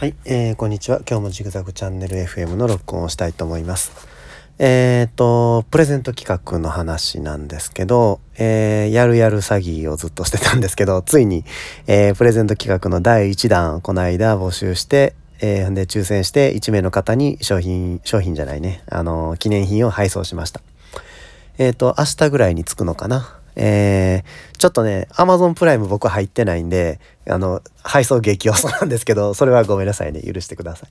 [0.00, 1.02] はい、えー、こんにちは。
[1.06, 3.92] 今日もジグザグチャンネル FM の録音をしたいと思います。
[4.58, 11.44] えっ、ー、と、プレゼント企画の話なんですけど、えー、やるやる詐欺をずっとしてたんですけど、ついに、
[11.86, 20.62] えー、プレゼント企画の第1弾、この間募集して、えー、で、抽選して1名の方に商品、商品じゃないね、あの、記念品を配送しました。
[21.58, 23.39] えっ、ー、と、明日ぐらいに着くのかな。
[23.62, 26.98] えー、ちょっとね、Amazon プライム僕入ってないんで、
[27.28, 30.22] あの、配送激遅なんですけど、それはごめんなさいね。
[30.22, 30.90] 許してください。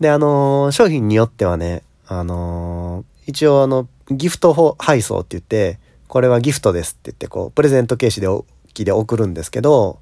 [0.00, 8.28] で、あのー、商品によってはね、あのー、一応あの、ギフト配送って言って、これはギフトですって言って、こう、プレゼント形式で、
[8.84, 9.98] で送るんですけど、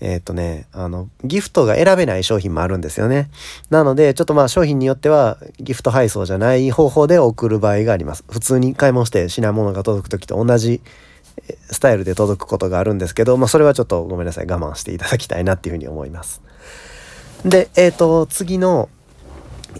[0.00, 3.30] えっ、ー、とね、あの、ギフトが選べない商品もあるんですよね。
[3.70, 8.24] なので、ちょっとまあ商品によってはギフト配送じゃない方法で送る場合があります。
[8.28, 10.82] 普通に買い物して品物が届く時と同じ
[11.70, 16.42] スタイルで届くことがあるんですけど、まあそれはちょっとごめんなさい、我慢していただきたいなっていうふうに思います。
[17.44, 18.88] で、えっ、ー、と、次の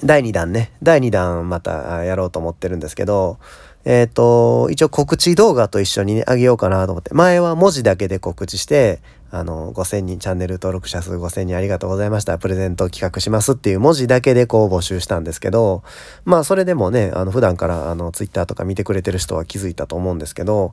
[0.05, 3.39] 第2弾ね、第2弾またやろうと思ってるんですけど、
[3.85, 9.01] えっ、ー、と、一応告知動画と一緒にね、あげようかなと思って、前は文字だけで告知して、
[9.37, 12.39] あの、5000人、チャンネル登録者数5000人ありがとうございました。
[12.39, 15.83] プレゼント企画しますっていう文字だけでこう募集したんですけど、
[16.25, 20.73] まあそれでもね、あの、普段からあの、ツイッターとか見てくれてる人は気づいたと思うんですけど、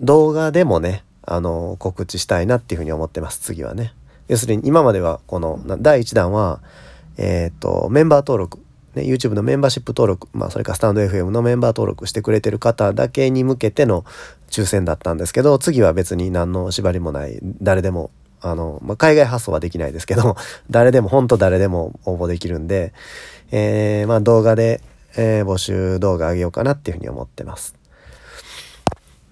[0.00, 3.92] 動画でもね、あの、告知したいなっていうふうに思ってます、次はね。
[4.28, 6.60] 要するに今まではこの第1弾は、
[7.18, 8.58] えっ、ー、と、メンバー登録、
[8.94, 14.06] ね、YouTube のメンバーシップ登録、まあ、それからスタンド FM のメンバー登録してくれてる方だけに向けての
[14.50, 18.10] 抽選だったんですけど、次は別に何の縛りもない、誰でも、
[18.40, 20.36] あの、まあ、海外発送はできないですけど、
[20.70, 22.92] 誰でも、本当誰でも応募できるんで、
[23.50, 24.80] えー、まあ、動画で、
[25.16, 27.78] えー、募集動画あげようかなっていうふうに思ってます。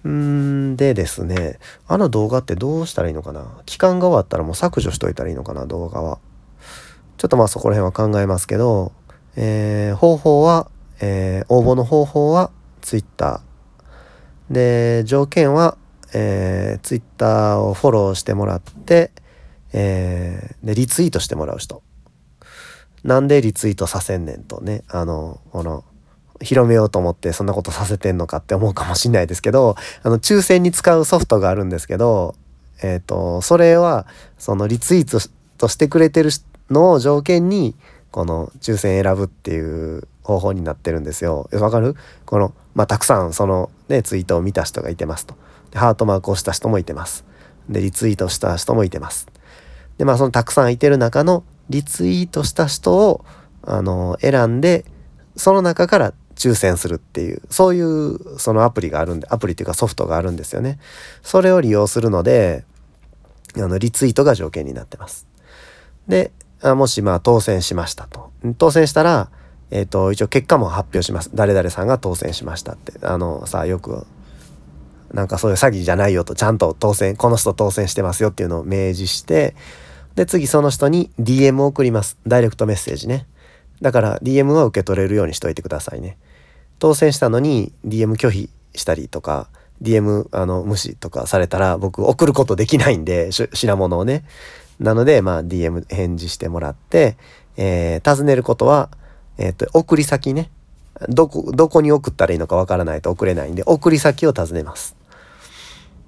[0.07, 3.45] んでですね、あの動画ってどうしたらいいのかな？
[3.65, 6.19] 期間が終わったらもう削除しといたらいいのかな動画は。
[7.17, 8.91] ちょっとまあそこら辺は考えますけど、
[9.35, 10.69] えー、方法は、
[11.01, 12.51] えー、応募の方法は
[12.81, 13.41] Twitter。
[14.49, 15.77] で、条件は、
[16.13, 19.11] えー、Twitter をフォローしてもらって、
[19.73, 21.83] えー、で、リツイートしてもらう人。
[23.03, 25.83] なんでリツイートさせんねんとね、あの、この、
[26.41, 32.35] 広めようと思ってそんなことさせてんのかって思うかもしんないですけど、あの、抽選に使うソフトがあるんですけど、
[32.83, 34.05] えっ、ー、と、それは、
[34.37, 36.29] そのリツイートしてくれてる
[36.69, 37.75] のを条件に、
[38.11, 41.49] この抽選選ぶっていう方法になってるんですよ。
[41.53, 41.95] わかる？
[42.25, 45.35] この、まあ、たくさんそのね、ツイートを見た人がいてますと。
[45.71, 47.23] で、ハートマークをした人もいてます。
[47.69, 49.27] で、リツイートした人もいてます。
[49.97, 53.23] で、まあ、そのたくさんいてる中のリツイートした人を、
[53.63, 54.83] あの、選んで、
[55.37, 60.77] その中から抽選するっていう、そういうそのアプリがあるんで、アプリっていうかソフトがあるんですよね。
[61.23, 62.65] それを利用するので、
[63.55, 65.25] あの、リツイートが条件になってます。
[66.07, 68.31] で、あもしまあ当選しましたと。
[68.57, 69.29] 当選したら、
[69.71, 71.31] えっ、ー、と、一応結果も発表します。
[71.33, 72.93] 誰々さんが当選しましたって。
[73.01, 74.05] あのさ、よく、
[75.13, 79.55] なんかそういう詐欺じゃないよと、ちゃんと当選、この人当選してますよっていうのを明示して、
[80.15, 82.17] で、次その人に DM を送ります。
[82.25, 83.27] ダイレクトメッセージね。
[83.81, 86.17] だから DM は受け取れるようにしといてくださいね。
[86.79, 89.49] 当選したのに DM 拒否したりとか、
[89.81, 94.23] DM あの無視とかされたら僕送ることできないんで、品物をね。
[94.79, 97.17] なので、まあ、DM 返事してもらって、
[97.55, 98.89] えー、尋ねることは、
[99.37, 100.49] えっ、ー、と、送り先ね。
[101.09, 104.95] どこ、どこに送ったらいいのかわからないと送れないんで、送り先を尋ねます。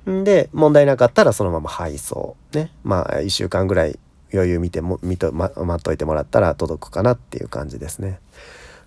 [0.10, 2.36] んで、問題なかったらそのまま配送。
[2.54, 2.72] ね。
[2.84, 4.00] まあ、1週間ぐらい
[4.34, 8.20] 余裕見ても、見と、ま、待っといてもらったら届くかなっていう感じですね。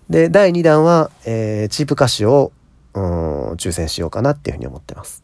[0.09, 2.51] で、第2弾は、えー、チープ歌詞を、
[2.93, 5.23] うん、抽選しようかなっていうふうに思ってます。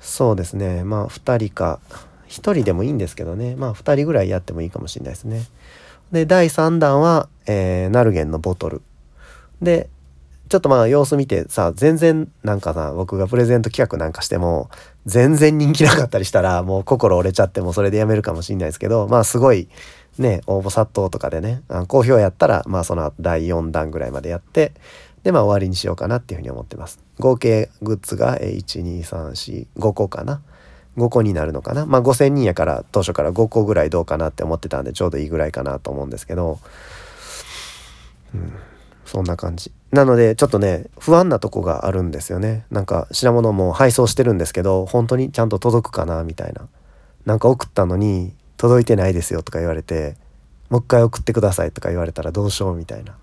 [0.00, 0.84] そうですね。
[0.84, 1.80] まあ、2人か、
[2.28, 5.44] 1人でもいいんですけどねまあ2人ぐらいやってもいいかもしれないですね。
[6.12, 8.82] で第3弾は、えー、ナルゲンのボトル。
[9.62, 9.88] で
[10.48, 14.70] ちょっとまあ様子見てさ全然なんかさ僕がプレゼント企画なんかしても
[15.04, 19.68] 全然人気なかったりしたらもう心折れちゃってもそれでやめるかもしれないですけどまあすごい
[20.18, 24.72] ね応募殺到とかでね好評やったらまあその第4弾ぐらいまでやって
[25.24, 27.00] でまあ終わりにしようかなっていうふうに思ってます。
[27.18, 30.42] 合計グッズが12345個かな
[30.96, 31.86] ？5個になるのかな？
[31.86, 36.60] まあ5,000人やから当初から5個ぐらいどうかなって思ってたんでちょうどいいぐらいかなと思うんですけど、
[38.36, 38.52] うん、
[39.04, 39.72] そんな感じ。
[39.92, 42.66] なのでちょっとね不安なとこがあるんですよね。
[42.70, 46.68] なんか品物も配送してるんですけど本当にちゃんと届くかなみたいな。
[47.24, 50.16] なんか送ったのに届いてないですよとか言われて
[50.70, 53.16] もう一回送ってくださいとか言われたらどうしようみたいな。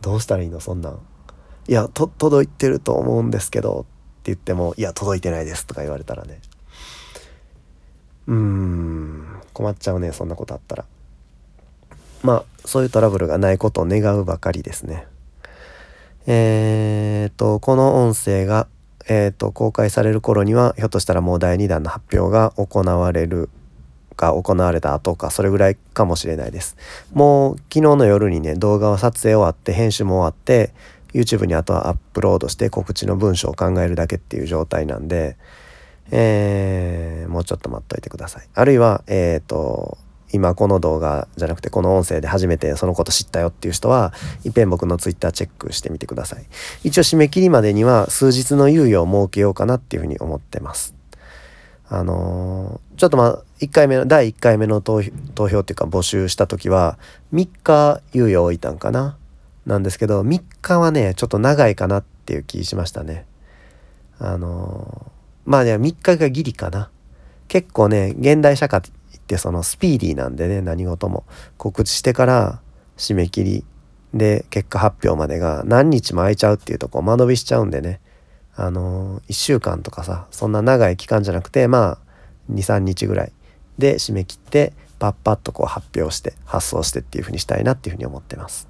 [0.00, 0.98] どうしたらいいのそんなん。
[1.68, 6.40] いや届いてると思うんですけどって言ってもいや届いてないですとか言われたらね。
[8.26, 10.84] うーん困っちゃうねそんなことあったら。
[12.22, 15.06] まあそういうトラブルがないことを願うばかりですね。
[16.26, 18.68] えー、とこの音声が、
[19.08, 23.50] えー、と公開される頃にはひょっとしたらもう第2弾の発表が行われる
[24.14, 26.76] か行われた後かそれぐらいかもしれないです。
[27.12, 30.72] もう昨日の夜にね動画は撮影終わって編集も終わって
[31.12, 35.36] YouTube にあとはアップロードして告知の文章を考えるだけっていう状態なんで、
[36.10, 38.48] えー、もうちょっと待っといてください。
[38.54, 39.98] あるいはえっ、ー、と
[40.32, 44.12] 今この動画じゃなくてこの音声で初めてそのこと知ったよっていう人は
[44.44, 46.46] いっぺん僕の Twitter チェックしてみてください。
[46.84, 50.94] 一応締め切りまでには数日の猶予を設けようかなっていうふうに思ってます。
[51.88, 56.98] あのー、ちょっとまあ1回目の第1回目の投票っていうか募集した時は
[57.34, 59.18] 3日猶予置いたんかな
[59.66, 63.26] なんですけど3日はねちょっと長いかなっていう気しましたね。
[64.18, 66.88] あのー、まあね3日がギリかな。
[67.48, 68.80] 結構ね現代社会
[69.32, 71.24] ってそのスピーディーなんでね何事も
[71.56, 72.60] 告知してから
[72.98, 73.64] 締め切り
[74.12, 78.00] で結果発表までが何日も空いちゃうっていうとこ間延びしちゃうんでね
[78.54, 81.98] あのー、1週間とかさそんな長い期間じゃなくてまあ
[82.52, 83.32] 23日ぐらい
[83.78, 88.68] で締め切ってパッパッとこう発表して発送してっていう風にしたいなっていう風に思ってます。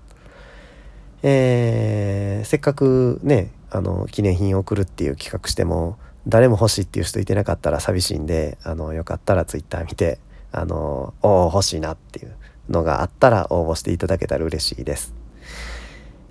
[1.25, 5.99] えー、せっかくねあの記念品を送るっていう企画しても
[6.29, 10.21] 誰も欲しいっていう人いてなかったら寂しいんであのよかったら Twitter 見て
[10.53, 12.37] あのお欲しいなっていう
[12.69, 15.15] のがあったら応募していただけたら嬉しいです。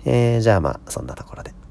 [0.04, 1.61] えー、じゃあまあそんなところで。